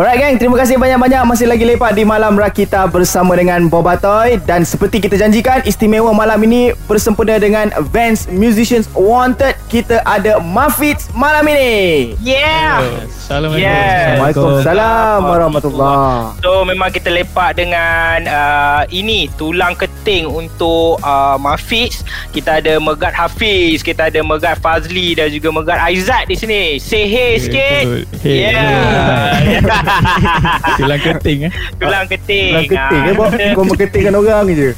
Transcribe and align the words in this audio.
Alright 0.00 0.16
gang, 0.16 0.40
terima 0.40 0.56
kasih 0.56 0.80
banyak-banyak 0.80 1.28
masih 1.28 1.44
lagi 1.44 1.60
lepak 1.60 1.92
di 1.92 2.08
Malam 2.08 2.32
Rakita 2.32 2.88
bersama 2.88 3.36
dengan 3.36 3.68
Bobatoy 3.68 4.40
dan 4.48 4.64
seperti 4.64 4.96
kita 4.96 5.20
janjikan 5.20 5.60
istimewa 5.68 6.16
malam 6.16 6.40
ini 6.40 6.72
bersempena 6.88 7.36
dengan 7.36 7.68
Vans 7.92 8.24
Musicians 8.32 8.88
Wanted 8.96 9.60
kita 9.68 10.00
ada 10.08 10.40
Mafits 10.40 11.12
malam 11.12 11.44
ini. 11.52 12.16
Yeah. 12.16 12.80
Assalamualaikum. 13.12 13.60
Yeah. 13.60 14.24
Waalaikumsalam 14.24 15.18
warahmatullahi. 15.20 16.40
So 16.40 16.64
memang 16.64 16.96
kita 16.96 17.12
lepak 17.12 17.60
dengan 17.60 18.24
uh, 18.24 18.88
ini 18.88 19.28
tulang 19.36 19.76
keting 19.76 20.24
untuk 20.24 20.96
uh, 21.04 21.36
Mafiz. 21.36 22.00
Kita 22.32 22.64
ada 22.64 22.80
Megat 22.80 23.12
Hafiz, 23.12 23.84
kita 23.84 24.08
ada 24.08 24.24
Megat 24.24 24.64
Fazli 24.64 25.12
dan 25.12 25.28
juga 25.28 25.52
Megat 25.52 25.76
Aizat 25.76 26.24
di 26.24 26.40
sini. 26.40 26.80
Say 26.80 27.04
hey 27.04 27.36
sikit. 27.36 27.84
Hey. 28.24 28.48
Yeah. 28.48 29.60
Tulang 30.78 31.00
keting 31.00 31.38
eh. 31.46 31.52
tulang 31.76 32.06
keting. 32.06 32.52
Tulang 32.52 32.66
keting 32.66 33.00
eh, 33.00 33.10
Ah, 33.10 33.14
bawa 33.14 33.28
kau 33.52 33.64
mengetingkan 33.64 34.14
orang 34.14 34.46
je. 34.50 34.70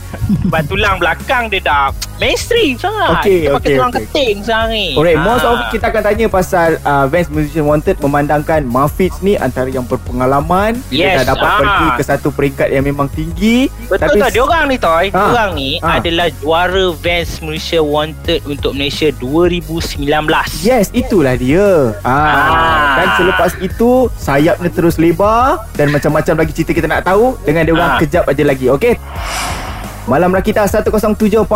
Sebab 0.43 0.62
tulang 0.66 0.97
belakang 0.97 1.45
dia 1.47 1.61
dah 1.61 1.87
mainstream 2.16 2.77
sangat. 2.77 3.19
Okey, 3.19 3.39
kita 3.41 3.51
pakai 3.51 3.59
okey, 3.59 3.75
tulang 3.75 3.91
okey. 3.91 4.01
keting 4.06 4.34
sekarang 4.41 4.70
ni. 4.70 4.87
Alright, 4.95 5.19
most 5.19 5.43
Ah. 5.43 5.51
of 5.51 5.59
kita 5.70 5.84
akan 5.89 6.03
tanya 6.03 6.27
pasal 6.29 6.69
uh, 6.80 7.05
Vans 7.06 7.29
Musician 7.29 7.65
Wanted 7.65 7.97
memandangkan 7.98 8.61
Mafits 8.62 9.19
ni 9.20 9.34
antara 9.34 9.69
yang 9.69 9.83
berpengalaman. 9.83 10.79
Dia 10.87 10.98
Yes, 11.12 11.17
dah 11.20 11.34
dapat 11.34 11.48
ah. 11.48 11.59
pergi 11.59 11.89
ke 11.92 12.03
satu 12.05 12.29
peringkat 12.31 12.69
yang 12.70 12.84
memang 12.84 13.09
tinggi. 13.09 13.67
Betul 13.84 14.17
tak? 14.17 14.31
Dia 14.31 14.42
orang 14.42 14.65
ni 14.67 14.77
Toy. 14.77 15.06
Dia 15.09 15.19
Ah. 15.19 15.31
orang 15.31 15.51
ni 15.53 15.70
Ah. 15.79 15.98
adalah 15.98 16.29
juara 16.33 16.87
Vans 16.95 17.31
Malaysia 17.41 17.81
Wanted 17.81 18.41
untuk 18.45 18.73
Malaysia 18.73 19.11
2019. 19.12 20.62
Yes, 20.62 20.89
itulah 20.92 21.34
dia. 21.34 21.91
Ah. 22.01 22.15
Ah. 22.15 22.87
Dan 22.95 23.09
selepas 23.17 23.51
itu 23.59 23.91
sayapnya 24.15 24.70
terus 24.70 24.95
lebar 25.02 25.66
dan 25.74 25.91
macam-macam 25.91 26.34
lagi 26.38 26.52
cerita 26.55 26.73
kita 26.73 26.87
nak 26.87 27.02
tahu 27.02 27.34
dengan 27.42 27.66
dia 27.66 27.74
orang 27.74 27.91
Ah. 27.92 27.98
kejap 27.98 28.24
aja 28.24 28.42
lagi. 28.42 28.66
Okey. 28.70 28.95
Malam 30.03 30.34
Rakita 30.34 30.67
107.9 30.67 31.47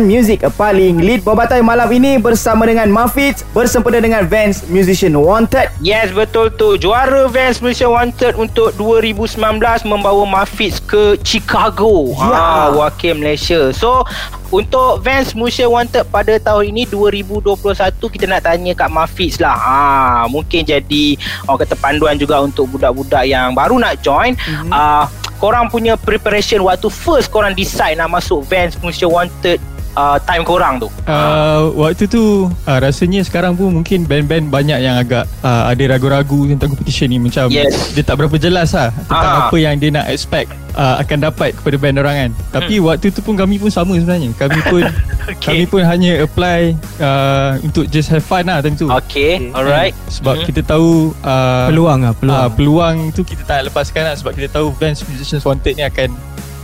Music 0.00 0.40
paling 0.56 0.96
lead 0.96 1.20
Bobatai 1.20 1.60
malam 1.60 1.84
ini 1.92 2.16
bersama 2.16 2.64
dengan 2.64 2.88
Mafits 2.88 3.44
bersempena 3.52 4.00
dengan 4.00 4.24
Vans 4.24 4.64
Musician 4.72 5.12
Wanted. 5.12 5.68
Yes 5.84 6.08
betul 6.08 6.48
tu 6.56 6.80
Juara 6.80 7.28
Vans 7.28 7.60
Malaysia 7.60 7.84
Wanted 7.92 8.32
Untuk 8.40 8.72
2019 8.80 9.36
Membawa 9.84 10.24
Mafiz 10.24 10.80
ke 10.80 11.20
Chicago 11.20 12.16
Ya. 12.16 12.32
ha, 12.32 12.72
Wakil 12.72 13.20
Malaysia 13.20 13.68
So 13.76 14.08
Untuk 14.48 15.04
Vans 15.04 15.36
Malaysia 15.36 15.68
Wanted 15.68 16.08
Pada 16.08 16.32
tahun 16.40 16.72
ini 16.72 16.88
2021 16.88 17.52
Kita 17.92 18.24
nak 18.24 18.40
tanya 18.48 18.72
kat 18.72 18.88
Mafiz 18.88 19.36
lah 19.36 19.52
ha, 19.52 20.24
Mungkin 20.32 20.64
jadi 20.64 21.20
Orang 21.44 21.68
kata 21.68 21.76
panduan 21.76 22.16
juga 22.16 22.40
Untuk 22.40 22.72
budak-budak 22.72 23.28
yang 23.28 23.52
Baru 23.52 23.76
nak 23.76 24.00
join 24.00 24.32
mm-hmm. 24.32 24.72
uh, 24.72 25.04
Korang 25.42 25.66
punya 25.66 25.98
preparation 25.98 26.62
Waktu 26.62 26.86
first 26.86 27.26
korang 27.26 27.50
decide 27.58 27.98
Nak 27.98 28.14
masuk 28.14 28.46
Vans 28.46 28.78
Malaysia 28.78 29.10
Wanted 29.10 29.58
uh, 29.94 30.16
Time 30.20 30.42
korang 30.42 30.76
tu 30.76 30.88
Uh, 31.02 31.74
waktu 31.76 32.06
tu 32.06 32.22
uh, 32.46 32.78
rasanya 32.78 33.20
sekarang 33.20 33.52
pun 33.52 33.72
mungkin 33.72 34.02
band-band 34.02 34.48
banyak 34.48 34.78
yang 34.78 34.96
agak 34.96 35.26
uh, 35.40 35.66
ada 35.66 35.82
ragu-ragu 35.88 36.46
tentang 36.48 36.70
competition 36.70 37.06
ni 37.06 37.18
macam 37.18 37.48
Yes. 37.48 37.92
dia 37.92 38.02
tak 38.02 38.16
berapa 38.16 38.36
jelas 38.36 38.70
lah 38.70 38.88
tentang 39.02 39.18
Ah. 39.34 39.40
apa 39.44 39.56
yang 39.56 39.74
dia 39.76 39.90
nak 39.90 40.06
expect 40.06 40.46
uh, 40.72 40.96
akan 40.96 41.18
dapat 41.24 41.52
kepada 41.52 41.76
band 41.76 41.96
orang 41.98 42.16
kan. 42.16 42.30
Tapi 42.52 42.74
Hmm. 42.76 42.86
waktu 42.86 43.10
tu 43.10 43.20
pun 43.20 43.34
kami 43.34 43.58
pun 43.58 43.68
sama 43.68 43.92
sebenarnya. 43.94 44.30
Kami 44.32 44.60
pun 44.70 44.82
Okay. 45.22 45.54
kami 45.54 45.64
pun 45.64 45.82
hanya 45.82 46.18
apply 46.20 46.72
uh, 46.98 47.54
untuk 47.60 47.86
just 47.86 48.08
have 48.08 48.20
fun 48.20 48.42
lah 48.44 48.58
time 48.58 48.74
tu. 48.74 48.86
Okay, 48.88 49.50
alright 49.50 49.94
Sebab 50.08 50.34
Mhm. 50.36 50.44
kita 50.44 50.60
tahu 50.64 50.90
uh, 51.20 51.66
Peluang 51.66 52.00
lah 52.00 52.12
peluang. 52.12 52.38
Ah, 52.38 52.48
peluang 52.48 52.96
tu 53.10 53.22
kita 53.22 53.42
tak 53.44 53.58
lepaskan 53.64 54.02
lah 54.04 54.14
sebab 54.14 54.32
kita 54.32 54.48
tahu 54.52 54.70
Vans 54.72 54.98
Musicians 55.04 55.42
Wanted 55.42 55.74
ni 55.74 55.84
akan 55.84 56.10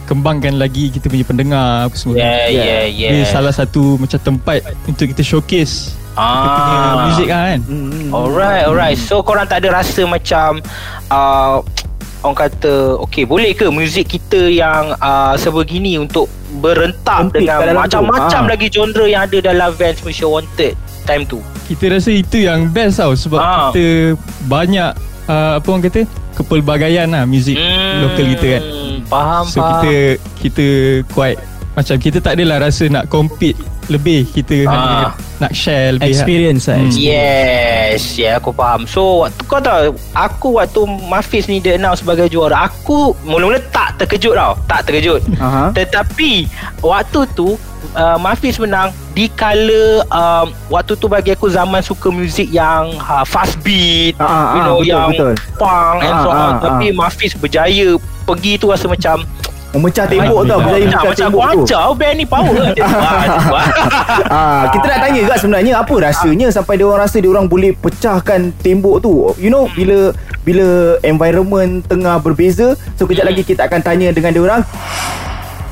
kembangkan 0.08 0.56
lagi 0.56 0.88
kita 0.88 1.06
punya 1.06 1.22
pendengar 1.22 1.84
apa 1.84 1.94
semua. 1.94 2.16
Yeah, 2.16 2.48
yeah, 2.48 2.82
yeah. 2.88 3.10
Dia 3.12 3.24
salah 3.28 3.52
satu 3.52 3.94
macam 3.94 4.16
tempat 4.18 4.58
untuk 4.82 5.04
kita 5.06 5.20
showcase 5.22 5.92
kita 6.10 6.58
punya 6.58 6.78
Ah. 6.80 6.96
muzik 7.06 7.28
lah 7.28 7.42
kan. 7.46 7.60
Hmm. 7.62 8.08
Alright, 8.10 8.64
alright. 8.64 8.98
So 8.98 9.20
korang 9.20 9.46
tak 9.46 9.62
ada 9.62 9.78
rasa 9.78 10.02
macam 10.02 10.58
uh, 11.06 11.62
orang 12.18 12.36
kata, 12.40 12.98
okay 12.98 13.22
boleh 13.22 13.52
ke 13.52 13.70
muzik 13.70 14.10
kita 14.10 14.50
yang 14.50 14.98
uh, 14.98 15.36
sebegini 15.36 15.94
untuk 15.94 16.26
berentak 16.58 17.30
dengan 17.30 17.78
macam-macam 17.78 18.42
Ah. 18.42 18.50
lagi 18.50 18.66
genre 18.66 19.06
yang 19.06 19.22
ada 19.22 19.38
dalam 19.44 19.70
Vans 19.70 20.02
Malaysia 20.02 20.26
Wanted 20.26 20.74
time 21.04 21.22
tu. 21.22 21.38
Kita 21.68 21.86
rasa 21.88 22.10
itu 22.10 22.42
yang 22.42 22.66
best 22.66 22.98
tau 22.98 23.12
sebab 23.12 23.38
Ah. 23.38 23.70
kita 23.70 24.18
banyak 24.44 24.90
uh, 25.28 25.62
apa 25.62 25.66
orang 25.68 25.84
kata 25.84 26.02
kepelbagaian 26.34 27.06
lah 27.06 27.22
muzik 27.22 27.54
Hmm, 27.54 28.02
lokal 28.02 28.26
kita 28.34 28.46
kan. 28.58 28.62
Faham, 29.08 29.44
So 29.44 29.58
faham. 29.58 29.80
kita 29.80 29.94
kita 30.38 30.66
quite 31.10 31.38
macam 31.74 31.96
kita 31.96 32.18
tak 32.18 32.34
adalah 32.34 32.58
rasa 32.60 32.86
nak 32.86 33.06
compete 33.06 33.54
lebih 33.88 34.28
kita 34.28 34.66
Ah. 34.66 34.68
hanya 34.68 34.96
nak 35.38 35.52
share 35.52 35.94
lebih 35.94 36.10
Experience 36.10 36.66
lah 36.66 36.76
Hmm. 36.76 36.92
Yes, 36.92 38.02
ya 38.12 38.20
yeah, 38.20 38.32
aku 38.36 38.50
faham. 38.50 38.84
So 38.84 39.22
waktu 39.22 39.42
kau 39.44 39.58
tahu, 39.58 39.94
aku 40.12 40.48
waktu 40.54 40.80
Mafiz 41.06 41.46
ni 41.46 41.56
dia 41.56 41.74
announce 41.74 42.02
sebagai 42.02 42.28
juara, 42.28 42.66
aku 42.66 43.14
mula-mula 43.22 43.62
tak 43.70 43.96
terkejut 43.96 44.34
tau, 44.34 44.58
tak 44.66 44.84
terkejut. 44.84 45.22
Aha. 45.38 45.70
Tetapi 45.72 46.32
waktu 46.80 47.20
tu 47.32 47.54
uh, 47.98 48.16
Mafiz 48.16 48.56
menang 48.56 48.88
di 49.12 49.26
kala 49.28 49.82
um, 50.06 50.46
waktu 50.68 50.94
tu 50.94 51.04
bagi 51.04 51.34
aku 51.34 51.50
zaman 51.50 51.82
suka 51.82 52.08
muzik 52.08 52.46
yang 52.48 52.94
uh, 53.00 53.26
fast 53.26 53.58
beat, 53.60 54.14
Ah, 54.16 54.24
ah, 54.24 54.46
you 54.48 54.60
know 54.62 54.76
betul, 54.78 54.88
yang 54.88 55.08
betul. 55.10 55.32
punk 55.58 55.98
and 56.00 56.14
Ah, 56.14 56.22
so 56.22 56.28
on. 56.28 56.38
ah, 56.38 56.50
Tapi 56.56 56.86
Mafiz 56.90 57.34
berjaya 57.34 57.88
pergi 58.24 58.56
tu 58.56 58.70
rasa 58.70 58.86
macam 58.86 59.26
Memecah 59.68 60.08
tembok 60.08 60.48
tau 60.48 60.64
Berjaya 60.64 60.80
macam, 60.80 60.80
memecah 60.80 61.02
macam 61.04 61.26
tembok 61.28 61.42
aku 61.44 61.52
tu 61.52 61.64
ajar 61.66 61.86
band 61.92 62.14
ni 62.16 62.24
power 62.24 62.56
Macam 62.56 62.72
tu. 62.72 62.82
Ah, 62.88 63.12
macam. 63.20 63.60
Ah, 64.28 64.62
kita 64.72 64.84
nak 64.86 64.98
tanya 64.98 65.18
juga 65.20 65.36
sebenarnya 65.36 65.72
apa 65.76 65.94
rasanya 65.98 66.46
sampai 66.48 66.74
dia 66.74 66.86
orang 66.88 67.00
rasa 67.04 67.16
dia 67.18 67.28
orang 67.28 67.44
boleh 67.44 67.70
pecahkan 67.76 68.40
tembok 68.58 68.96
tu. 68.98 69.12
You 69.36 69.52
know 69.52 69.68
bila 69.68 70.16
bila 70.40 70.66
environment 71.02 71.84
tengah 71.84 72.16
berbeza, 72.16 72.80
so 72.96 73.04
kejap 73.04 73.28
lagi 73.28 73.44
kita 73.44 73.68
akan 73.68 73.80
tanya 73.82 74.08
dengan 74.08 74.32
dia 74.32 74.42
orang. 74.42 74.62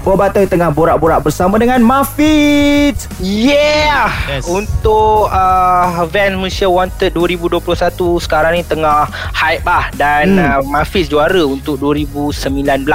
Bobatai 0.07 0.47
tengah 0.47 0.71
borak-borak 0.71 1.19
bersama 1.21 1.59
dengan 1.59 1.83
Mafid. 1.83 2.95
Yeah 3.19 4.07
Yes. 4.25 4.47
Untuk 4.47 5.27
uh, 5.27 5.87
Van 6.07 6.31
Malaysia 6.33 6.65
Wanted 6.65 7.11
2021 7.11 7.59
Sekarang 8.21 8.55
ni 8.55 8.63
tengah 8.63 9.07
hype 9.33 9.65
lah 9.65 9.91
Dan 9.91 10.25
Hmm. 10.29 10.39
uh, 10.39 10.61
Mafiz 10.63 11.07
juara 11.07 11.43
untuk 11.43 11.81
2019 11.81 12.87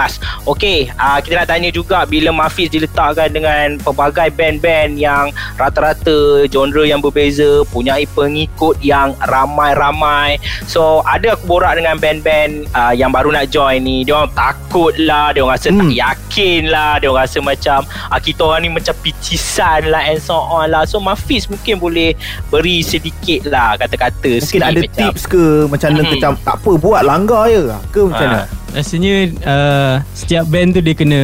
Okay 0.45 0.87
uh, 0.93 1.19
Kita 1.19 1.33
nak 1.37 1.49
tanya 1.49 1.67
juga 1.67 2.05
Bila 2.05 2.31
Mafiz 2.31 2.69
diletakkan 2.69 3.27
dengan 3.27 3.75
Pelbagai 3.77 4.31
band-band 4.31 4.95
yang 4.95 5.29
Rata-rata 5.55 6.47
genre 6.47 6.83
yang 6.83 6.99
berbeza 6.99 7.67
Punyai 7.67 8.07
pengikut 8.07 8.79
yang 8.79 9.11
ramai-ramai 9.21 10.39
So 10.63 11.03
ada 11.03 11.33
aku 11.33 11.49
borak 11.49 11.75
dengan 11.75 11.97
band-band 11.97 12.71
uh, 12.71 12.93
Yang 12.93 13.11
baru 13.11 13.29
nak 13.31 13.45
join 13.49 13.79
ni 13.79 14.03
Dia 14.03 14.15
orang 14.17 14.31
takut 14.31 14.93
lah 14.97 15.31
Dia 15.31 15.41
orang 15.41 15.55
rasa 15.55 15.67
Hmm. 15.71 15.79
tak 15.81 15.93
yakin 15.93 16.61
lah 16.67 17.00
Dia 17.01 17.09
orang 17.09 17.25
rasa 17.25 17.41
macam 17.41 17.79
uh, 17.83 18.19
Kita 18.21 18.41
orang 18.45 18.61
ni 18.61 18.69
macam 18.69 18.93
picisan 19.01 19.89
lah 19.89 20.05
And 20.05 20.21
so 20.21 20.37
on 20.37 20.69
lah 20.69 20.85
So 20.85 21.01
Mafiz 21.01 21.49
mungkin 21.49 21.81
boleh 21.81 22.13
Beri 22.47 22.85
sedikit 22.85 23.49
lah 23.49 23.75
Kata-kata 23.75 24.37
Mungkin 24.37 24.61
ada 24.61 24.79
macam, 24.79 24.93
tips 25.09 25.23
ke 25.25 25.43
macam 25.65 25.87
mana 25.89 26.01
Hmm. 26.01 26.11
macam 26.13 26.31
tak 26.41 26.55
apa 26.57 26.71
buat 26.77 27.01
langgar 27.01 27.43
je 27.47 27.61
ke 27.89 27.99
macam 28.03 28.27
mana? 28.27 28.39
Ah. 28.39 28.45
Rasanya 28.71 29.13
uh, 29.43 29.95
setiap 30.13 30.45
band 30.47 30.71
tu 30.71 30.79
dia 30.79 30.95
kena 30.95 31.19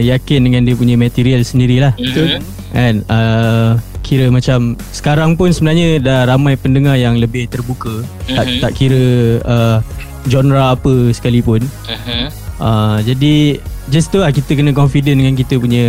yakin 0.00 0.40
dengan 0.42 0.62
dia 0.64 0.74
punya 0.74 0.96
material 0.96 1.42
sendirilah. 1.42 1.94
Mhm. 1.94 2.40
Kan 2.70 2.94
uh, 3.06 3.78
kira 4.02 4.28
macam 4.28 4.74
sekarang 4.90 5.34
pun 5.34 5.50
sebenarnya 5.50 6.00
dah 6.00 6.20
ramai 6.26 6.54
pendengar 6.54 6.96
yang 6.96 7.16
lebih 7.16 7.46
terbuka. 7.46 8.02
Tak 8.26 8.46
Mhm. 8.46 8.58
tak 8.58 8.72
kira 8.74 9.04
uh, 9.42 9.78
genre 10.26 10.74
apa 10.74 10.94
sekalipun. 11.10 11.62
Mhm. 11.86 12.22
Uh, 12.58 12.98
jadi 13.02 13.62
just 13.88 14.08
tu 14.08 14.18
lah 14.18 14.28
kita 14.28 14.52
kena 14.52 14.70
confident 14.70 15.16
dengan 15.16 15.34
kita 15.34 15.56
punya 15.56 15.86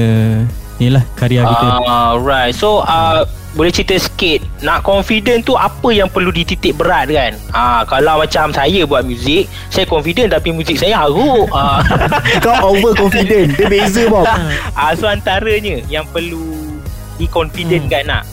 ni 0.76 0.88
lah 0.88 1.04
karya 1.14 1.44
kita. 1.44 1.66
Ah, 1.84 2.16
right. 2.16 2.52
So 2.52 2.82
uh, 2.82 3.28
boleh 3.52 3.68
cerita 3.68 3.98
sikit 3.98 4.40
nak 4.62 4.82
confident 4.82 5.42
tu 5.42 5.54
apa 5.54 5.90
yang 5.90 6.08
perlu 6.08 6.30
dititik 6.30 6.74
berat 6.74 7.10
kan? 7.10 7.34
Ah 7.50 7.84
kalau 7.84 8.18
macam 8.18 8.50
saya 8.50 8.84
buat 8.84 9.04
muzik, 9.04 9.44
saya 9.68 9.84
confident 9.84 10.32
tapi 10.32 10.50
muzik 10.50 10.76
saya 10.76 11.02
haruk. 11.02 11.52
ah. 11.52 11.84
Kau 12.46 12.72
over 12.72 12.96
confident. 12.96 13.52
Dia 13.54 13.68
beza 13.68 14.08
Bob. 14.08 14.24
ah 14.80 14.92
so 14.94 15.06
antaranya 15.06 15.84
yang 15.86 16.08
perlu 16.08 16.80
di 17.16 17.28
confident 17.28 17.84
Hmm. 17.84 17.92
kan 17.92 18.06
nak. 18.08 18.24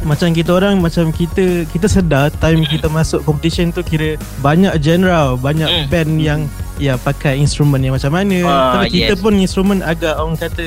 macam 0.00 0.32
kita 0.32 0.48
orang 0.50 0.80
macam 0.80 1.12
kita 1.12 1.68
kita 1.68 1.84
sedar 1.84 2.32
time 2.32 2.64
kita 2.64 2.88
masuk 2.88 3.20
competition 3.20 3.68
tu 3.68 3.84
kira 3.84 4.16
banyak 4.40 4.72
genre 4.80 5.36
banyak 5.36 5.68
Hmm. 5.68 5.86
band 5.92 6.12
yang 6.16 6.40
Ya 6.80 6.96
pakai 6.96 7.36
instrumen 7.36 7.76
yang 7.78 7.92
macam 7.92 8.08
mana 8.10 8.36
Ah, 8.42 8.80
Tapi 8.80 8.88
kita 8.96 9.12
yes. 9.12 9.20
pun 9.20 9.32
instrumen 9.36 9.78
agak 9.80 10.16
orang 10.16 10.32
kata 10.34 10.64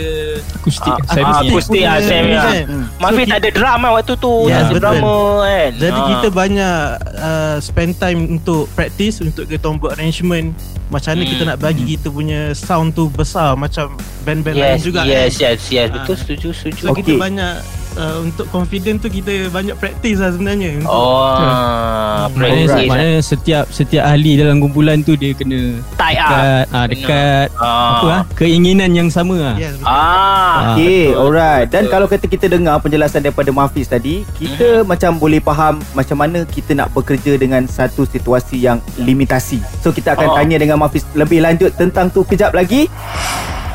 Akustik. 0.53 0.93
Ah, 0.93 0.97
Saya 1.09 1.23
akustik 1.41 1.81
ah, 1.81 1.97
Sam, 1.97 2.23
ni 2.23 2.31
ya. 2.31 2.41
kan. 2.43 2.63
Mafi 2.99 3.17
So, 3.19 3.27
tak 3.27 3.39
ada 3.39 3.49
drum 3.49 3.79
lah 3.79 3.91
waktu 3.91 4.13
tu 4.15 4.33
Ya, 4.43 4.45
Tak 4.45 4.53
ada 4.53 4.69
betul. 4.69 4.79
drama 4.79 5.15
kan 5.41 5.69
Jadi 5.75 5.99
Ah. 5.99 6.07
kita 6.07 6.27
banyak 6.29 6.77
uh, 7.17 7.55
spend 7.59 7.91
time 7.97 8.19
untuk 8.31 8.69
practice 8.71 9.15
Untuk 9.19 9.45
kita 9.45 9.65
buat 9.73 9.97
arrangement 9.97 10.53
Macam 10.87 11.09
mana 11.11 11.21
Hmm. 11.23 11.31
kita 11.33 11.43
nak 11.43 11.57
bagi 11.57 11.83
kita 11.89 12.07
punya 12.07 12.41
sound 12.53 12.93
tu 12.93 13.09
besar 13.09 13.53
Macam 13.55 13.91
band-band 14.21 14.53
lain 14.55 14.69
Yes, 14.71 14.85
juga 14.85 15.01
yes, 15.01 15.33
kan 15.33 15.49
yes, 15.49 15.61
yes, 15.67 15.87
Ah. 15.89 15.93
betul 15.95 16.15
setuju, 16.15 16.47
setuju. 16.51 16.83
So 16.83 16.93
kita 16.93 17.09
Okey. 17.09 17.19
banyak 17.19 17.53
uh, 17.95 18.17
Untuk 18.19 18.45
confident 18.47 18.97
tu 18.97 19.07
kita 19.07 19.49
banyak 19.49 19.75
practice 19.75 20.17
lah 20.17 20.29
sebenarnya 20.29 20.79
untuk 20.79 20.89
Oh, 20.89 22.29
Maknanya, 22.29 22.65
practice 22.65 22.87
maknanya 22.87 23.19
setiap 23.19 23.63
setiap 23.69 24.03
ahli 24.03 24.31
dalam 24.35 24.57
kumpulan 24.57 24.99
tu 24.99 25.13
dia 25.13 25.31
kena 25.31 25.77
tight 25.95 26.15
ah. 26.15 26.29
dekat 26.29 26.65
ah, 26.69 26.85
dekat 26.87 27.47
Ah. 27.55 27.91
apa 27.93 28.07
ah 28.09 28.21
keinginan 28.33 28.91
yang 28.91 29.07
sama 29.07 29.35
ah. 29.43 29.55
Yes, 29.55 29.75
betul. 29.75 29.87
Ah, 29.87 30.55
Okay, 30.73 31.03
betul, 31.07 31.19
alright. 31.19 31.67
Dan 31.67 31.81
betul. 31.81 31.93
kalau 31.93 32.07
kata 32.07 32.25
kita 32.25 32.45
dengar 32.47 32.75
penjelasan 32.77 33.21
daripada 33.21 33.49
Mafiz 33.49 33.85
tadi, 33.85 34.23
kita 34.33 34.81
macam 34.83 35.17
boleh 35.17 35.39
faham 35.39 35.81
macam 35.91 36.17
mana 36.17 36.45
kita 36.45 36.73
nak 36.73 36.91
bekerja 36.91 37.35
dengan 37.35 37.65
satu 37.65 38.03
situasi 38.03 38.59
yang 38.59 38.77
limitasi. 38.95 39.59
So 39.79 39.89
kita 39.89 40.13
akan 40.13 40.27
Oh. 40.27 40.35
tanya 40.35 40.57
dengan 40.57 40.77
Mafiz 40.77 41.03
lebih 41.13 41.39
lanjut 41.39 41.73
tentang 41.73 42.07
tu 42.07 42.23
kejap 42.23 42.51
lagi. 42.51 42.87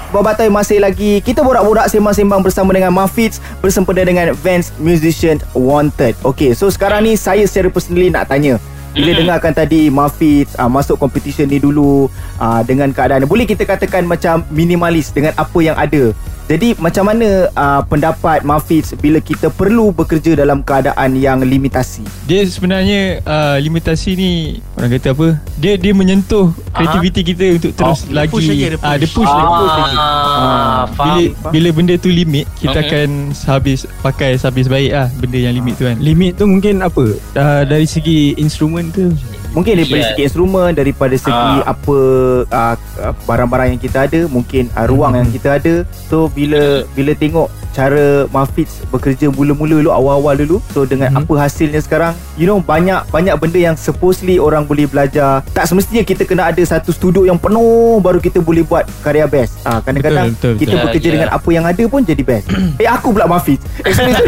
Babatai 0.09 0.49
masih 0.49 0.81
lagi 0.81 1.21
Kita 1.21 1.45
borak-borak 1.45 1.93
sembang-sembang 1.93 2.41
bersama 2.41 2.73
dengan 2.73 2.89
Mafiz 2.97 3.45
Bersempena 3.61 4.09
dengan 4.09 4.33
Vans 4.41 4.73
Musician 4.81 5.37
Wanted. 5.53 6.17
Okay 6.25 6.57
so 6.57 6.73
sekarang 6.73 7.05
ni 7.05 7.13
saya 7.13 7.45
secara 7.45 7.69
personally 7.69 8.09
nak 8.09 8.33
tanya. 8.33 8.57
Bila 8.97 9.13
dengarkan 9.13 9.53
tadi 9.53 9.93
Mafiz 9.93 10.49
uh, 10.57 10.67
masuk 10.67 10.97
competition 10.97 11.45
ni 11.45 11.61
dulu 11.61 12.09
uh, 12.41 12.61
Dengan 12.65 12.89
keadaan 12.89 13.29
Boleh 13.29 13.45
kita 13.45 13.69
katakan 13.69 14.09
macam 14.09 14.49
minimalis 14.49 15.13
dengan 15.13 15.37
apa 15.37 15.59
yang 15.61 15.77
ada 15.77 16.17
Jadi 16.49 16.73
macam 16.75 17.05
mana 17.05 17.29
uh, 17.53 17.85
pendapat 17.85 18.41
Mafiz 18.41 18.97
Bila 18.97 19.21
kita 19.21 19.49
perlu 19.49 19.93
bekerja 19.93 20.33
dalam 20.33 20.65
keadaan 20.65 21.13
yang 21.13 21.45
limitasi 21.45 22.01
Dia 22.25 22.41
sebenarnya 22.43 23.21
uh, 23.23 23.61
limitasi 23.61 24.11
ni 24.13 24.31
orang 24.73 24.97
kata 24.97 25.13
apa? 25.13 25.29
Dia 25.55 25.77
dia 25.77 25.93
menyentuh 25.93 26.49
kreativiti 26.73 27.21
kita 27.23 27.45
untuk 27.53 27.73
terus 27.75 28.01
dia 28.03 28.15
lagi 28.17 28.31
push 28.31 28.47
lagi, 28.47 28.63
dia 28.65 28.79
ah 28.81 28.95
dia 28.95 29.09
push. 29.09 29.29
push 29.29 29.33
lagi. 29.77 29.97
Ah, 29.99 30.07
Ah, 30.39 30.83
faham, 30.89 31.07
bila 31.11 31.23
faham. 31.35 31.53
bila 31.53 31.69
benda 31.71 31.95
tu 31.95 32.09
limit 32.09 32.47
kita 32.57 32.79
Okay. 32.79 32.87
akan 32.89 33.09
habis 33.45 33.79
pakai 34.01 34.31
habis 34.39 34.67
baik 34.67 34.91
lah 34.91 35.09
benda 35.13 35.39
yang 35.41 35.53
limit 35.53 35.75
tu 35.75 35.85
kan. 35.85 35.97
Limit 35.99 36.33
tu 36.35 36.45
mungkin 36.47 36.81
apa? 36.81 37.05
Uh, 37.35 37.63
dari 37.67 37.85
segi 37.85 38.39
instrumen 38.39 38.89
ke? 38.89 39.11
Mungkin 39.57 39.81
daripada 39.81 40.01
Yes. 40.01 40.11
segi 40.13 40.23
instrumen 40.25 40.71
Daripada 40.73 41.15
segi 41.17 41.33
Ah. 41.33 41.73
apa 41.73 41.99
uh, 42.45 42.75
uh, 43.01 43.15
Barang-barang 43.25 43.75
yang 43.75 43.81
kita 43.81 44.05
ada 44.05 44.21
Mungkin 44.29 44.69
uh, 44.73 44.87
ruang 44.87 45.17
yang 45.17 45.29
kita 45.29 45.57
ada 45.57 45.75
So 46.09 46.29
bila 46.29 46.85
bila 46.93 47.13
tengok 47.13 47.49
Cara 47.79 48.27
Mafiz 48.29 48.83
bekerja 48.91 49.31
mula-mula 49.31 49.79
dulu 49.79 49.95
Awal-awal 49.95 50.35
dulu 50.37 50.59
So 50.75 50.83
dengan 50.83 51.15
Mhm. 51.15 51.23
apa 51.23 51.33
hasilnya 51.39 51.79
sekarang 51.79 52.11
You 52.35 52.45
know 52.45 52.59
banyak 52.59 53.07
banyak 53.07 53.39
benda 53.39 53.59
yang 53.63 53.77
supposedly 53.79 54.37
orang 54.37 54.67
boleh 54.67 54.85
belajar 54.85 55.47
Tak 55.55 55.63
semestinya 55.65 56.03
kita 56.03 56.27
kena 56.27 56.51
ada 56.51 56.59
satu 56.59 56.91
studio 56.91 57.23
yang 57.23 57.39
penuh 57.39 58.03
Baru 58.03 58.19
kita 58.19 58.43
boleh 58.43 58.67
buat 58.67 58.83
karya 59.01 59.31
best 59.31 59.63
ah, 59.63 59.79
Kadang-kadang 59.79 60.35
Betul, 60.35 60.59
betul, 60.59 60.59
kita 60.59 60.75
betul. 60.75 60.85
bekerja 60.91 61.07
ya. 61.07 61.15
dengan 61.15 61.29
apa 61.31 61.49
yang 61.49 61.65
ada 61.65 61.83
pun 61.87 62.01
jadi 62.03 62.23
best 62.27 62.47
Eh 62.83 62.89
aku 62.89 63.15
pula 63.15 63.31
Mafiz 63.31 63.63
Eh 63.87 63.95
sorry 63.95 64.11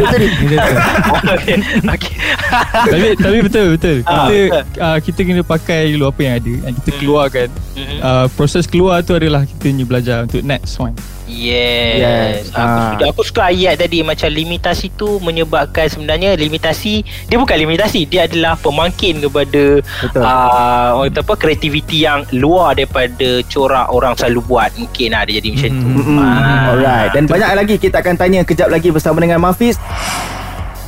okay. 1.27 1.59
okay. 1.83 2.15
tapi 2.91 3.07
tapi 3.17 3.37
betul 3.41 3.65
betul. 3.75 3.97
Ah, 4.03 4.27
Kita 4.27 4.31
betul. 4.31 4.47
uh, 4.79 4.97
kita 5.01 5.19
kena 5.23 5.43
pakai 5.43 5.91
dulu 5.91 6.05
apa 6.07 6.19
yang 6.21 6.33
ada 6.39 6.53
dan 6.61 6.71
kita 6.77 6.89
keluarkan. 6.97 7.47
Mhm. 7.75 7.97
Uh, 7.99 8.25
proses 8.31 8.63
keluar 8.63 9.01
tu 9.01 9.11
adalah 9.11 9.43
kita 9.43 9.59
punya 9.61 9.83
belajar 9.83 10.17
untuk 10.23 10.41
next 10.41 10.77
one. 10.77 10.95
Yes, 11.41 11.97
Yes, 11.97 12.35
Aku, 12.53 12.77
suka, 12.77 13.03
aku 13.09 13.21
suka 13.25 13.41
ayat 13.49 13.81
tadi 13.81 14.05
Macam 14.05 14.29
limitasi 14.29 14.93
tu 14.93 15.17
Menyebabkan 15.25 15.89
sebenarnya 15.89 16.37
Limitasi 16.37 17.01
Dia 17.25 17.41
bukan 17.41 17.57
limitasi 17.57 18.05
Dia 18.05 18.29
adalah 18.29 18.53
pemangkin 18.61 19.17
kepada 19.25 19.81
Betul. 19.81 20.21
uh, 20.21 21.01
Orang 21.01 21.09
kata 21.09 21.21
apa 21.25 21.33
Kreativiti 21.33 22.05
yang 22.05 22.29
luar 22.37 22.77
daripada 22.77 23.41
Corak 23.49 23.89
orang 23.89 24.13
selalu 24.13 24.41
buat. 24.45 24.69
Mungkin 24.77 25.09
lah 25.15 25.23
dia 25.25 25.41
jadi 25.41 25.49
macam 25.55 25.71
tu. 25.71 25.87
Mm-mm. 25.87 26.17
Ah. 26.19 26.71
Alright. 26.75 27.09
Dan 27.15 27.23
banyak 27.25 27.49
lagi 27.57 27.75
kita 27.81 27.97
akan 28.03 28.15
tanya 28.19 28.39
kejap 28.45 28.69
lagi 28.69 28.93
bersama 28.93 29.17
dengan 29.23 29.41
Mafiz 29.41 29.81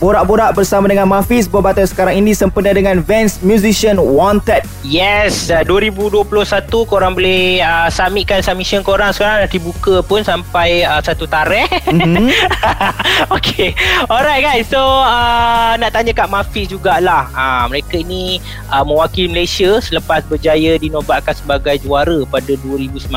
Borak-borak 0.03 0.51
bersama 0.51 0.91
dengan 0.91 1.07
Mafiz 1.07 1.47
Berbatas 1.47 1.95
sekarang 1.95 2.19
ini 2.19 2.35
sempena 2.35 2.75
dengan 2.75 2.99
Vans 2.99 3.39
Musician 3.39 3.95
Wanted 3.95 4.67
Yes, 4.83 5.47
uh, 5.47 5.63
2021 5.63 6.27
korang 6.91 7.15
boleh 7.15 7.63
uh, 7.63 7.87
submitkan 7.87 8.43
submission 8.43 8.83
korang 8.83 9.15
sekarang 9.15 9.47
dah 9.47 9.51
dibuka 9.51 10.03
pun 10.03 10.27
sampai 10.27 10.83
uh, 10.83 10.99
satu 10.99 11.23
tarikh. 11.23 11.71
Mhm. 11.87 12.27
okay, 13.39 13.71
alright 14.11 14.43
guys. 14.43 14.67
So 14.67 14.83
uh, 14.83 15.79
nak 15.79 15.95
tanya 15.95 16.11
kat 16.11 16.27
Mafiz 16.27 16.67
jugalah. 16.67 17.31
Uh, 17.31 17.71
mereka 17.71 17.95
ini 18.03 18.43
uh, 18.67 18.83
mewakili 18.83 19.31
Malaysia 19.31 19.79
selepas 19.79 20.19
berjaya 20.27 20.75
dinobatkan 20.75 21.31
sebagai 21.31 21.79
juara 21.79 22.27
pada 22.27 22.51
2019 22.59 23.07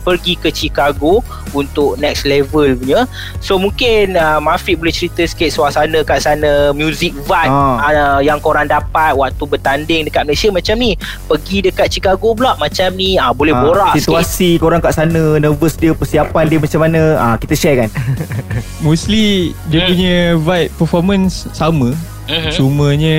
pergi 0.00 0.40
ke 0.40 0.48
Chicago 0.48 1.20
untuk 1.52 2.00
next 2.00 2.24
level 2.24 2.80
punya. 2.80 3.04
So 3.44 3.60
mungkin 3.60 4.16
uh, 4.16 4.40
Mafiz 4.40 4.80
boleh 4.80 4.94
cerita 4.96 5.20
sikit 5.28 5.52
suasana 5.52 6.00
kat 6.00 6.24
sana, 6.24 6.29
music 6.72 7.14
vibe 7.16 7.48
Ah. 7.48 7.78
uh, 7.82 8.20
yang 8.20 8.36
korang 8.36 8.64
dapat 8.64 9.12
waktu 9.12 9.42
bertanding 9.42 10.00
dekat 10.04 10.22
Malaysia 10.22 10.48
macam 10.48 10.76
ni. 10.76 10.94
Pergi 11.24 11.58
dekat 11.62 11.88
Chicago 11.88 12.32
pula 12.32 12.54
macam 12.54 12.92
ni. 12.92 13.14
Ah 13.14 13.30
boleh 13.30 13.50
Ah, 13.50 13.60
borak 13.60 13.92
sikit. 13.94 14.04
Situasi 14.06 14.50
korang 14.56 14.78
kat 14.78 14.92
sana 14.92 15.36
Nervous 15.36 15.74
dia 15.74 15.90
Persiapan 15.90 16.44
dia 16.46 16.58
macam 16.58 16.80
mana 16.80 17.00
ah, 17.16 17.34
Kita 17.34 17.52
share 17.52 17.76
kan 17.78 17.90
Mostly 18.86 19.50
dia 19.66 19.80
Hmm. 19.80 19.88
punya 19.88 20.16
vibe 20.36 20.70
performance 20.74 21.34
sama. 21.50 21.90
Mhm. 22.26 22.50
Cumanya 22.52 23.18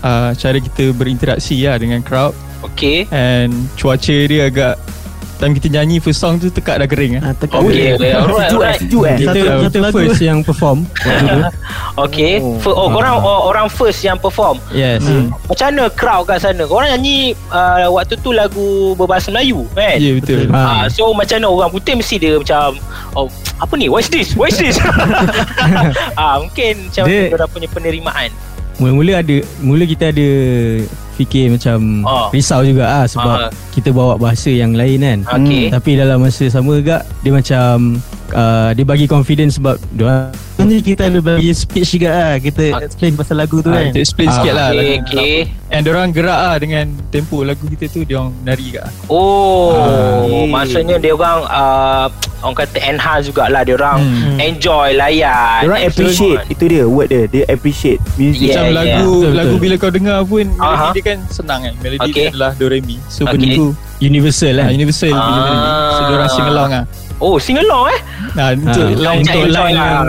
uh, 0.00 0.30
cara 0.34 0.58
kita 0.58 0.90
berinteraksi 0.90 1.56
lah 1.62 1.76
dengan 1.76 2.00
crowd 2.00 2.34
Okay. 2.64 3.04
and 3.10 3.52
cuaca 3.74 4.16
dia 4.24 4.48
agak 4.48 4.80
time 5.36 5.52
kita 5.52 5.68
nyanyi 5.68 5.96
first 5.98 6.18
song 6.18 6.36
tu 6.36 6.48
tekak 6.48 6.76
dah 6.76 6.86
kering 6.86 7.18
ah. 7.18 7.22
Ah, 7.24 7.34
tekan 7.34 7.60
Okay. 7.60 7.94
dia. 7.94 8.16
alright, 8.16 8.46
Sejuk 8.46 8.60
eh 8.60 8.64
alright. 8.64 8.78
Sejuk 8.78 9.04
eh 9.04 9.16
Kita 9.16 9.28
Satu- 9.28 9.44
kita 9.44 9.54
satu 9.64 9.78
lagu. 9.80 9.96
first 9.98 10.20
yang 10.20 10.38
perform 10.40 10.78
waktu 10.84 11.26
tu. 11.28 11.40
Okay. 11.96 12.32
Oh. 12.40 12.72
Oh, 12.74 12.88
korang 12.90 13.16
oh, 13.18 13.40
orang 13.46 13.66
first 13.68 14.00
yang 14.00 14.16
perform. 14.16 14.56
Yes. 14.70 15.02
Macam 15.44 15.66
mana 15.68 15.84
crowd 15.88 16.24
kat 16.24 16.38
sana? 16.40 16.64
Korang 16.64 16.90
nyanyi 16.90 17.16
uh, 17.48 17.86
waktu 17.90 18.14
tu 18.16 18.30
lagu 18.30 18.64
berbahasa 18.94 19.30
Melayu 19.30 19.62
kan? 19.72 19.94
Ya 19.94 20.02
yeah, 20.02 20.14
betul. 20.16 20.46
Betul. 20.46 20.56
Ah, 20.56 20.86
so 20.86 21.10
macam 21.10 21.36
mana 21.36 21.48
orang 21.48 21.70
putih 21.70 21.94
mesti 21.94 22.16
dia 22.16 22.34
macam 22.34 22.78
oh 23.12 23.26
apa 23.54 23.72
ni 23.74 23.86
what 23.86 24.00
is 24.00 24.10
this 24.10 24.34
what 24.34 24.48
is 24.48 24.58
this 24.58 24.76
ah 26.20 26.38
mungkin 26.38 26.88
macam 26.88 27.04
Dia- 27.04 27.26
dia 27.26 27.34
orang 27.34 27.50
punya 27.50 27.68
penerimaan 27.70 28.30
Mula-mula 28.76 29.20
ada 29.20 29.36
Mula 29.60 29.84
kita 29.84 30.10
ada 30.10 30.28
Fikir 31.14 31.46
macam 31.46 32.02
Ah. 32.02 32.26
Risau 32.28 32.66
juga 32.66 32.84
ah 32.84 33.06
Sebab 33.06 33.36
Ah. 33.38 33.50
Kita 33.70 33.94
bawa 33.94 34.18
bahasa 34.18 34.50
yang 34.50 34.74
lain 34.74 34.98
kan 34.98 35.18
Okay. 35.42 35.70
Tapi 35.70 35.94
dalam 35.94 36.18
masa 36.18 36.50
sama 36.50 36.74
juga 36.74 37.06
Dia 37.22 37.30
macam 37.30 37.98
uh, 38.34 38.70
Dia 38.74 38.82
bagi 38.84 39.06
confidence 39.06 39.62
sebab 39.62 39.78
Dia 39.94 40.34
Nanti 40.64 40.80
kita 40.82 41.02
ada 41.06 41.20
bagi 41.20 41.52
speech 41.52 41.88
juga 41.94 42.08
lah 42.08 42.32
Kita 42.40 42.64
Ah. 42.72 42.80
explain 42.82 43.12
pasal 43.12 43.36
lagu 43.36 43.60
tu 43.60 43.68
Ah, 43.68 43.76
kan 43.76 43.84
kita 43.86 44.00
explain 44.00 44.26
Ah, 44.26 44.34
sikit 44.34 44.52
lah 44.54 44.68
okay, 44.70 44.80
lagu- 44.80 45.04
okay. 45.12 45.36
And 45.68 45.84
orang 45.84 46.08
gerak 46.10 46.40
lah 46.40 46.56
dengan 46.56 46.84
tempo 47.10 47.36
lagu 47.40 47.64
kita 47.66 47.84
tu 47.86 48.00
Dia 48.02 48.16
orang 48.18 48.32
nari 48.40 48.72
kat 48.72 48.88
Oh, 49.06 49.76
Ah. 49.76 50.24
maksudnya 50.46 50.96
dia 50.96 51.12
orang 51.12 51.44
uh, 51.44 52.06
orang 52.40 52.56
kata 52.58 52.78
enhance 52.82 53.28
jugalah 53.28 53.60
dia 53.60 53.74
orang 53.74 54.00
Hmm. 54.00 54.36
enjoy 54.38 54.88
layan. 54.94 55.60
Dia 55.60 55.68
orang 55.68 55.82
appreciate 55.84 56.40
Itu 56.48 56.64
dia 56.64 56.84
word 56.86 57.08
dia 57.08 57.22
Dia 57.26 57.44
appreciate 57.46 58.00
music 58.16 58.40
Yeah, 58.46 58.56
Macam 58.56 58.64
yeah. 58.64 58.74
lagu 58.74 59.12
Betul, 59.20 59.32
lagu 59.34 59.48
betul. 59.50 59.60
bila 59.60 59.74
kau 59.76 59.92
dengar 59.92 60.18
pun 60.22 60.44
Aha. 60.54 60.64
melodi 60.64 60.88
dia 60.94 61.04
kan 61.04 61.18
senang 61.28 61.60
kan. 61.62 61.74
Melodi 61.78 62.00
Okay. 62.02 62.12
dia 62.18 62.32
adalah 62.32 62.50
do 62.54 62.66
re 62.66 62.80
mi. 62.80 62.96
So 63.06 63.24
Okay. 63.24 63.36
benda 63.36 63.46
tu 63.54 63.68
Universal 63.96 64.52
ah, 64.52 64.56
lah 64.58 64.66
universal 64.70 65.10
bila 65.10 65.20
Ah. 65.20 65.36
melodi. 65.38 65.56
So 65.90 66.00
dia 66.00 66.14
orang 66.14 66.30
sing 66.30 66.46
along 66.46 66.72
ah. 66.72 66.84
Oh, 67.16 67.38
sing 67.38 67.56
along 67.56 67.86
eh? 67.88 68.00
Nah, 68.34 68.46
untuk 68.52 68.74
Ah. 68.84 68.90
line 68.90 69.22
Macam 69.22 69.22
untuk 69.22 69.38
enjoy 69.38 69.70
line 69.70 69.78
lah. 69.78 70.02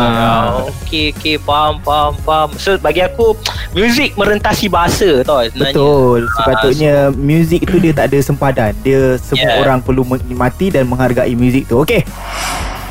Ah. 0.00 0.64
Okey, 0.64 1.12
okey, 1.12 1.36
faham, 1.36 1.76
faham, 1.80 2.12
faham. 2.20 2.48
So 2.56 2.76
bagi 2.76 3.00
aku 3.00 3.36
muzik 3.70 4.14
merentasi 4.14 4.66
bahasa 4.66 5.20
tau 5.22 5.44
sebenarnya. 5.44 5.76
Betul 5.76 6.20
Ah, 6.20 6.32
Sepatutnya 6.34 6.94
Music 7.12 7.60
tu 7.62 7.76
dia 7.76 7.92
tak 7.92 8.10
ada 8.10 8.18
sempadan 8.18 8.72
Dia 8.80 9.14
semua 9.18 9.40
Yeah. 9.40 9.62
orang 9.62 9.80
perlu 9.80 10.02
menikmati 10.02 10.68
Dan 10.68 10.84
menghargai 10.84 11.32
music 11.32 11.64
tu 11.64 11.80
Okay 11.80 12.02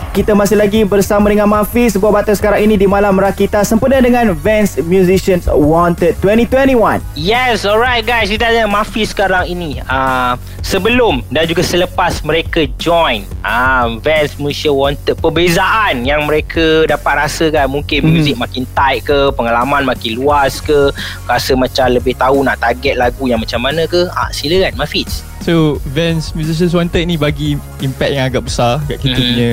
kita 0.09 0.33
masih 0.33 0.57
lagi 0.57 0.81
bersama 0.83 1.29
dengan 1.29 1.45
Mafiz 1.45 1.93
Sebuah 1.93 2.21
batas 2.21 2.41
sekarang 2.41 2.65
ini 2.65 2.75
di 2.75 2.89
Malam 2.89 3.13
Rakita 3.15 3.61
Sempena 3.61 4.01
dengan 4.01 4.33
Vans 4.33 4.75
Musicians 4.81 5.45
Wanted 5.45 6.17
2021 6.19 7.01
Yes, 7.13 7.63
alright 7.67 8.01
guys. 8.01 8.31
Kita 8.31 8.49
ada 8.49 8.65
Mafi 8.65 9.05
sekarang 9.05 9.45
ini. 9.45 9.83
Uh, 9.85 10.33
sebelum 10.65 11.21
dan 11.29 11.45
juga 11.45 11.61
selepas 11.61 12.23
mereka 12.25 12.65
join 12.81 13.27
uh, 13.45 13.99
Vans 14.01 14.33
Malaysia 14.41 14.73
Wanted. 14.73 15.19
Perbezaan 15.19 16.03
yang 16.07 16.25
mereka 16.25 16.89
dapat 16.89 17.27
rasakan. 17.27 17.69
Mungkin 17.69 17.99
Hmm. 17.99 18.15
muzik 18.15 18.35
makin 18.39 18.63
tight 18.71 19.03
ke, 19.03 19.29
pengalaman 19.35 19.83
makin 19.83 20.17
luas 20.17 20.63
ke, 20.63 20.89
rasa 21.27 21.51
macam 21.53 21.91
lebih 21.91 22.15
tahu 22.15 22.41
nak 22.41 22.57
target 22.63 22.95
lagu 22.95 23.27
yang 23.27 23.37
macam 23.37 23.59
mana 23.59 23.83
ke. 23.85 24.07
Ah, 24.15 24.31
silakan 24.31 24.73
Mafiz. 24.79 25.21
So 25.41 25.53
Vans 25.87 26.31
Musicians 26.33 26.71
Wanted 26.71 27.03
ni 27.03 27.15
bagi 27.15 27.53
impact 27.79 28.11
yang 28.11 28.25
agak 28.25 28.43
besar 28.43 28.83
kat 28.85 28.99
kita 28.99 29.15
Hmm. 29.15 29.27
punya 29.29 29.51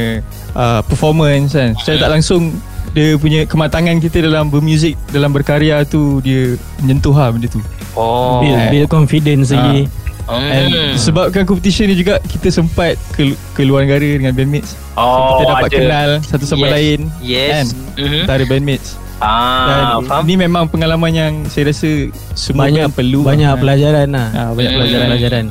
uh, 0.53 0.81
performance 0.83 1.53
kan. 1.53 1.73
Secara 1.77 1.97
tak 2.01 2.11
langsung 2.13 2.43
dia 2.91 3.15
punya 3.15 3.45
kematangan 3.45 3.97
kita 3.99 4.21
dalam 4.21 4.49
bermuzik, 4.49 4.97
dalam 5.09 5.31
berkarya 5.31 5.85
tu 5.85 6.19
dia 6.21 6.55
menyentuh 6.79 7.13
lah 7.13 7.29
benda 7.29 7.47
tu. 7.47 7.61
Oh. 7.93 8.41
build, 8.41 8.61
build 8.71 8.89
confidence 8.89 9.49
lagi 9.51 9.89
And 10.27 10.69
Hmm. 10.69 10.99
sebabkan 10.99 11.47
competition 11.47 11.87
ni 11.87 11.95
juga 11.95 12.19
kita 12.21 12.51
sempat 12.51 12.99
ke, 13.15 13.23
ke 13.55 13.63
luar 13.63 13.87
negara 13.87 14.03
dengan 14.03 14.35
bandmates. 14.35 14.75
oh, 14.93 15.39
kita 15.39 15.45
dapat 15.49 15.69
ada. 15.69 15.77
kenal 15.79 16.09
satu 16.21 16.45
sama 16.45 16.67
Yes. 16.67 16.75
lain 16.75 16.99
Yes. 17.23 17.51
kan 17.53 17.67
Mhm. 17.97 18.21
antara 18.27 18.43
bandmates. 18.45 18.89
Ah, 19.17 19.97
Dan 19.97 20.05
faham. 20.05 20.23
ni 20.27 20.35
memang 20.37 20.67
pengalaman 20.67 21.09
yang 21.09 21.33
saya 21.47 21.71
rasa 21.71 21.89
semua 22.35 22.67
banyak 22.67 22.85
band 22.85 22.93
perlu 22.93 23.23
banyak 23.23 23.49
lah. 23.49 23.57
pelajaran 23.57 24.09
lah 24.11 24.29
Ah, 24.29 24.51
banyak 24.51 24.73
Hmm. 24.73 24.81
pelajaran. 25.07 25.45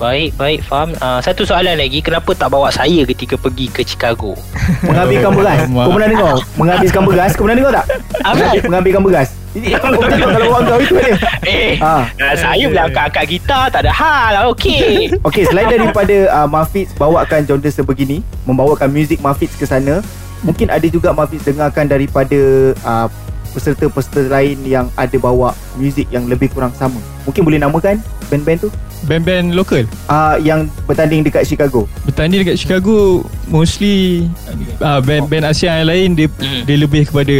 Baik, 0.00 0.32
baik, 0.40 0.64
faham. 0.64 0.96
Uh, 0.96 1.20
satu 1.20 1.44
soalan 1.44 1.76
lagi, 1.76 2.00
kenapa 2.00 2.32
tak 2.32 2.48
bawa 2.48 2.72
saya 2.72 3.04
ketika 3.04 3.36
pergi 3.36 3.68
ke 3.68 3.84
Chicago? 3.84 4.32
Menghabiskan 4.88 5.36
beras. 5.36 5.60
Kau 5.76 5.92
pernah 5.92 6.08
dengar 6.08 6.34
Menghabiskan 6.56 7.02
beras 7.04 7.30
Kau 7.36 7.44
pernah 7.44 7.56
dengar 7.60 7.72
tak 7.76 7.86
Apa? 8.24 8.44
Menghabiskan 8.64 9.02
beras 9.04 9.28
Kau 9.52 9.92
kalau 9.92 10.48
orang 10.56 10.64
kau 10.64 10.78
itu 10.80 10.94
dia 10.96 11.20
Eh, 11.52 11.76
Ah. 11.84 12.08
uh, 12.16 12.34
saya 12.38 12.64
boleh 12.64 12.80
angkat-angkat 12.88 13.24
gitar, 13.28 13.66
tak 13.68 13.82
ada 13.84 13.92
hal. 13.92 14.48
Okey. 14.56 15.10
Okey, 15.20 15.44
selain 15.44 15.68
daripada 15.68 16.16
uh, 16.32 16.48
Mafiz 16.48 16.88
bawakan 16.96 17.44
genre 17.44 17.68
sebegini, 17.68 18.22
membawakan 18.48 18.88
muzik 18.88 19.18
Mafiz 19.20 19.52
ke 19.58 19.66
sana, 19.66 20.00
mungkin 20.40 20.70
ada 20.70 20.86
juga 20.86 21.10
Mafiz 21.10 21.42
dengarkan 21.42 21.90
daripada 21.90 22.38
uh, 22.86 23.10
peserta-peserta 23.50 24.30
lain 24.30 24.62
yang 24.62 24.86
ada 24.94 25.16
bawa 25.18 25.50
muzik 25.74 26.06
yang 26.14 26.30
lebih 26.30 26.46
kurang 26.54 26.70
sama. 26.78 27.02
Mungkin 27.26 27.42
boleh 27.42 27.58
namakan 27.58 27.98
band-band 28.30 28.64
tu 28.64 28.70
Band-band 29.08 29.56
lokal 29.56 29.88
uh, 30.08 30.36
yang 30.40 30.68
bertanding 30.84 31.24
dekat 31.24 31.48
Chicago. 31.48 31.88
Bertanding 32.04 32.44
dekat 32.44 32.56
Chicago 32.60 33.24
Mostly 33.48 34.28
uh, 34.80 35.00
Band-band 35.00 35.48
Asia 35.48 35.80
yang 35.80 35.88
lain 35.88 36.08
Dia, 36.14 36.28
Hmm. 36.40 36.64
dia 36.64 36.76
lebih 36.80 37.08
kepada 37.10 37.36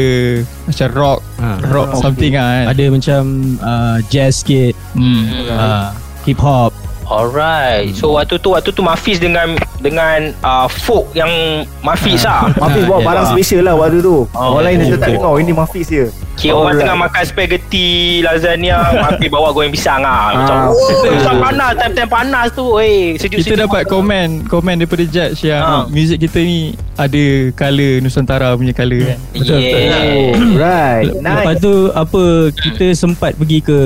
Macam 0.69 0.89
rock 0.93 1.21
ha. 1.41 1.57
Rock 1.73 1.89
okay. 1.95 2.03
something 2.03 2.33
lah 2.37 2.49
kan 2.51 2.65
ada 2.75 2.85
macam 2.93 3.21
uh, 3.65 3.97
jazz 4.13 4.45
sikit 4.45 4.75
hmm. 4.93 5.25
uh, 5.49 5.95
hip 6.27 6.41
hop 6.41 6.73
Alright. 7.11 7.91
So 7.99 8.15
waktu 8.15 8.39
tu 8.39 8.55
waktu 8.55 8.71
tu 8.71 8.87
Mafiz 8.87 9.19
dengan 9.19 9.59
dengan 9.83 10.31
uh, 10.47 10.71
folk 10.71 11.11
yang 11.11 11.67
Mafiz 11.83 12.23
lah. 12.23 12.47
Mafiz 12.55 12.87
bawa 12.87 13.03
yeah. 13.03 13.07
barang 13.11 13.27
special 13.35 13.61
lah 13.67 13.75
waktu 13.75 13.99
tu. 13.99 14.31
Oh, 14.31 14.55
orang 14.55 14.79
lain 14.79 14.87
dia 14.87 14.95
tak 14.95 15.11
okay. 15.11 15.19
dengar, 15.19 15.35
oh, 15.35 15.43
ini 15.43 15.51
Mafiz 15.51 15.91
je. 15.91 16.07
Kira 16.41 16.57
orang 16.57 16.73
Alright. 16.73 16.81
tengah 16.81 16.97
makan 16.99 17.23
spaghetti, 17.23 17.89
lasagna, 18.21 18.81
Mafiz 19.03 19.29
bawa 19.29 19.53
goreng 19.53 19.69
pisang 19.69 20.01
lah. 20.01 20.33
Macam, 20.33 20.57
Ah. 20.57 20.73
oh, 20.73 21.05
pisang 21.05 21.37
panas, 21.39 21.71
time-time 21.77 22.09
panas 22.09 22.47
tu. 22.51 22.81
Eh, 22.81 23.13
sejuk-sejuk. 23.15 23.45
Kita 23.53 23.69
dapat 23.69 23.83
komen 23.85 24.27
Komen 24.47 24.75
daripada 24.77 25.05
judge 25.05 25.43
Yang 25.43 25.61
Ha. 25.61 25.85
muzik 25.87 26.19
kita 26.19 26.39
ni 26.41 26.59
Ada 26.95 27.23
colour 27.55 27.93
Nusantara 28.01 28.53
punya 28.55 28.73
colour 28.73 29.01
kan 29.07 29.19
Yeah. 29.33 30.01
Oh, 30.11 30.33
right. 30.55 31.09
Lepas 31.15 31.45
Nice. 31.51 31.61
tu 31.61 31.73
apa 31.91 32.23
kita 32.51 32.87
sempat 32.95 33.33
pergi 33.35 33.59
ke 33.61 33.79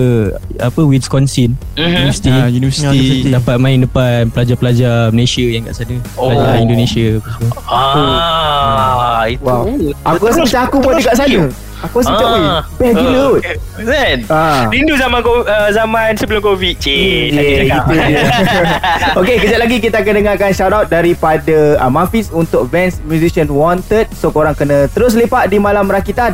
apa 0.57 0.81
Wisconsin 0.81 1.55
Mhm. 1.75 1.91
University 1.91 2.31
Ah, 2.31 2.47
Universiti 2.49 3.01
dapat 3.29 3.57
main 3.57 3.79
depan 3.81 4.31
pelajar-pelajar 4.31 5.11
Malaysia 5.11 5.43
yang 5.43 5.63
kat 5.65 5.75
sana 5.77 5.95
Oh. 6.15 6.27
pelajar 6.29 6.59
Indonesia. 6.61 7.19
Ah, 7.67 9.27
itu. 9.27 9.43
Wow. 9.43 9.63
Aku 10.05 10.23
rasa 10.25 10.39
macam 10.41 10.61
aku 10.65 10.77
pun 10.81 10.93
dekat 10.95 11.15
sana. 11.17 11.43
Aku 11.85 12.01
rasa 12.01 12.11
macam, 12.11 12.29
Ah. 12.29 12.35
weh, 12.35 12.53
best 12.81 12.95
gila 12.97 13.23
kot. 13.29 13.43
Kan? 13.85 14.19
Ah. 14.27 14.63
Rindu 14.69 14.95
zaman 14.95 15.21
uh, 15.21 15.71
zaman 15.71 16.11
sebelum 16.15 16.41
Covid. 16.41 16.75
Cik, 16.77 16.95
Yeah, 16.95 17.35
sakit 17.35 17.57
cakap. 17.61 17.83
gitu 17.85 17.95
dia. 17.95 18.23
Okey, 19.21 19.37
kejap 19.39 19.59
lagi 19.61 19.77
kita 19.79 19.97
akan 20.01 20.13
dengarkan 20.17 20.51
shout 20.51 20.73
out 20.73 20.87
daripada 20.87 21.59
uh, 21.77 21.89
Mafiz 21.89 22.29
untuk 22.29 22.67
Vans 22.67 22.99
Musician 23.01 23.47
Wanted. 23.47 24.09
So 24.13 24.29
korang 24.29 24.53
kena 24.53 24.89
terus 24.89 25.13
lepak 25.13 25.47
di 25.47 25.57
Malam 25.57 25.87
Rakitan. 25.87 26.33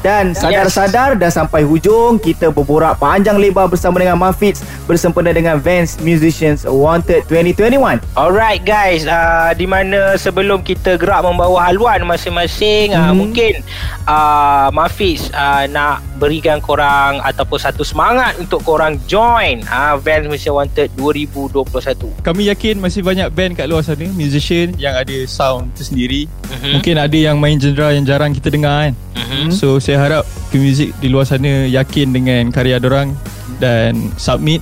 Dan 0.00 0.32
sadar-sadar 0.32 1.12
dah 1.12 1.28
sampai 1.28 1.60
hujung 1.60 2.16
Kita 2.16 2.48
berborak 2.48 2.96
panjang 2.96 3.36
lebar 3.36 3.68
bersama 3.68 4.00
dengan 4.00 4.16
Mafiz 4.16 4.64
Bersempena 4.90 5.30
dengan 5.30 5.62
Vans 5.62 6.02
Musicians 6.02 6.66
Wanted 6.66 7.22
2021 7.30 8.02
Alright 8.18 8.66
guys, 8.66 9.06
uh, 9.06 9.54
di 9.54 9.62
mana 9.62 10.18
sebelum 10.18 10.66
kita 10.66 10.98
gerak 10.98 11.22
membawa 11.22 11.70
haluan 11.70 12.02
masing-masing, 12.02 12.90
uh, 12.90 13.14
Mhm. 13.14 13.14
mungkin 13.14 13.52
uh, 14.10 14.66
Mafiz 14.74 15.30
uh, 15.30 15.70
nak 15.70 16.02
berikan 16.18 16.58
korang 16.58 17.22
ataupun 17.22 17.62
satu 17.62 17.86
semangat 17.86 18.34
untuk 18.42 18.66
korang 18.66 18.98
join 19.06 19.62
uh, 19.70 19.94
Vans 19.94 20.26
Malaysia 20.26 20.50
Wanted 20.50 20.90
2021. 20.98 22.26
Kami 22.26 22.50
yakin 22.50 22.82
masih 22.82 23.06
banyak 23.06 23.30
band 23.30 23.54
kat 23.54 23.70
luar 23.70 23.86
sana 23.86 24.10
Musician 24.10 24.74
yang 24.74 24.98
ada 24.98 25.14
sound 25.30 25.70
tersendiri 25.78 26.26
Mhm. 26.50 26.82
Mungkin 26.82 26.94
ada 26.98 27.14
yang 27.14 27.38
main 27.38 27.62
genre 27.62 27.94
yang 27.94 28.02
jarang 28.02 28.34
kita 28.34 28.50
dengar 28.50 28.90
kan 28.90 28.94
Mhm. 29.14 29.54
So 29.54 29.78
saya 29.78 30.02
harap 30.02 30.26
pemuzik 30.50 30.90
di 30.98 31.06
luar 31.06 31.22
sana 31.22 31.70
yakin 31.70 32.10
dengan 32.10 32.50
karya 32.50 32.82
dorang 32.82 33.14
dan 33.62 34.10
submit 34.18 34.58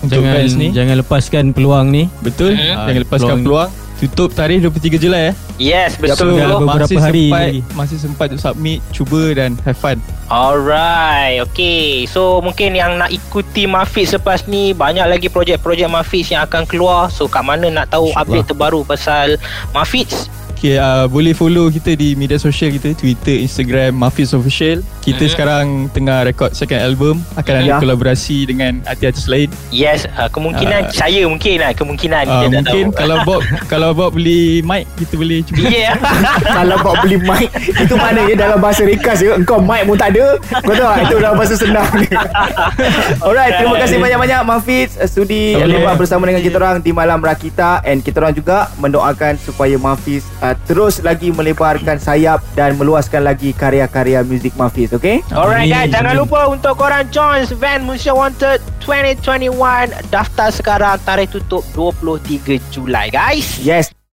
untuk 0.00 0.24
Jangan 0.24 0.32
fans 0.32 0.52
ni. 0.56 0.68
jangan 0.72 0.96
lepaskan 1.00 1.44
peluang 1.52 1.86
ni. 1.92 2.08
Betul. 2.24 2.56
Mhm. 2.56 2.88
Jangan 2.88 3.02
lepaskan 3.04 3.36
peluang. 3.44 3.70
Tutup 4.00 4.32
tarikh 4.32 4.64
23 4.64 4.96
Julai 4.96 5.22
eh. 5.28 5.34
Yes, 5.60 6.00
betul. 6.00 6.40
beberapa 6.40 6.88
masih 6.88 6.96
hari 6.96 7.28
sempat, 7.28 7.44
lagi. 7.44 7.60
Masih 7.76 7.98
sempat 8.00 8.26
untuk 8.32 8.40
submit, 8.40 8.80
cuba 8.96 9.22
dan 9.36 9.60
have 9.60 9.76
fun. 9.76 10.00
Alright, 10.32 11.44
okay. 11.44 12.08
So 12.08 12.40
mungkin 12.40 12.72
yang 12.72 12.96
nak 12.96 13.12
ikuti 13.12 13.68
Mafiz 13.68 14.16
selepas 14.16 14.48
ni 14.48 14.72
banyak 14.72 15.04
lagi 15.04 15.28
projek-projek 15.28 15.84
Mafiz 15.92 16.32
yang 16.32 16.48
akan 16.48 16.64
keluar. 16.64 17.12
So 17.12 17.28
kat 17.28 17.44
mana 17.44 17.68
nak 17.68 17.92
tahu 17.92 18.08
update 18.16 18.48
terbaru 18.48 18.88
pasal 18.88 19.36
Mafiz? 19.76 20.32
Okay, 20.60 20.76
uh, 20.76 21.08
boleh 21.08 21.32
follow 21.32 21.72
kita 21.72 21.96
di 21.96 22.12
media 22.12 22.36
sosial 22.36 22.68
kita 22.68 22.92
Twitter, 22.92 23.40
Instagram, 23.40 23.96
Mafiz 23.96 24.30
Official 24.30 24.84
Kita 25.00 25.24
Mhm. 25.24 25.30
sekarang 25.30 25.66
tengah 25.88 26.20
rekod 26.22 26.52
second 26.52 26.76
album 26.78 27.16
Akan 27.32 27.64
ada 27.64 27.64
Ya. 27.66 27.76
kolaborasi 27.80 28.44
dengan 28.44 28.84
artis-artis 28.84 29.24
lain 29.24 29.48
Yes, 29.70 30.04
uh, 30.10 30.28
kemungkinan 30.28 30.80
Ah. 30.82 30.92
saya 30.92 31.24
mungkin 31.24 31.56
lah, 31.56 31.72
kemungkinan 31.72 32.22
uh, 32.22 32.44
tak 32.44 32.52
Mungkin 32.52 32.84
tahu. 32.86 32.92
kalau 32.94 33.16
Bob 33.24 33.40
kalau 33.72 33.90
Bob 33.94 34.12
beli 34.12 34.60
mic 34.60 34.84
Kita 35.00 35.16
boleh 35.16 35.40
cuba 35.42 35.64
Yeah. 35.64 35.96
Kalau 36.60 36.76
kau 36.78 36.92
beli 37.00 37.16
mic 37.16 37.48
Itu 37.80 37.96
maknanya 37.96 38.34
dalam 38.38 38.58
bahasa 38.58 38.84
rekas 38.84 39.16
je 39.18 39.32
Engkau 39.32 39.56
mic 39.58 39.88
pun 39.88 39.96
tak 39.96 40.12
ada 40.12 40.36
Kau 40.60 40.76
tahu 40.76 40.84
tak 40.86 40.98
Itu 41.02 41.16
dalam 41.16 41.36
bahasa 41.40 41.56
senang 41.56 41.88
Alright 43.24 43.52
Terima 43.56 43.76
kasih 43.78 43.96
banyak-banyak 43.96 44.40
Mafiz 44.44 44.92
uh, 44.94 45.08
Sudi 45.08 45.56
Boleh. 45.56 45.80
lepak 45.80 45.94
bersama 45.96 46.28
dengan 46.28 46.44
kita 46.44 46.56
orang 46.58 46.76
Di 46.78 46.92
Malam 46.92 47.16
Rakita 47.18 47.80
And 47.80 48.04
kita 48.04 48.20
orang 48.20 48.34
juga 48.34 48.68
Mendoakan 48.76 49.40
supaya 49.40 49.80
Mafiz 49.80 50.20
uh, 50.36 50.49
Terus 50.66 51.02
lagi 51.04 51.30
melebarkan 51.30 52.00
sayap 52.00 52.42
Dan 52.56 52.80
meluaskan 52.80 53.22
lagi 53.26 53.54
Karya-karya 53.54 54.24
muzik 54.24 54.56
Mafiz 54.56 54.90
Okay 54.94 55.22
Alright 55.30 55.68
Amin. 55.68 55.74
guys, 55.74 55.88
jangan 55.92 56.14
lupa 56.16 56.50
untuk 56.50 56.74
korang 56.78 57.06
join 57.12 57.44
Van 57.60 57.84
Malaysia 57.84 58.16
Wanted 58.16 58.58
2021 58.82 60.10
Daftar 60.10 60.48
sekarang, 60.50 60.96
tarikh 61.04 61.30
tutup 61.30 61.62
23 61.76 62.58
Julai 62.72 63.12
guys. 63.12 63.60
Yes 63.62 63.99